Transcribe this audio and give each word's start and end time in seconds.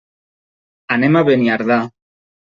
Anem 0.97 1.19
a 1.21 1.23
Beniardà. 1.29 1.79